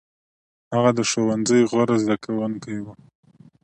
هغه 0.73 0.91
د 0.97 0.99
ښوونځي 1.09 1.59
غوره 1.71 1.95
زده 2.03 2.15
کوونکی 2.25 2.77
و. 2.85 2.87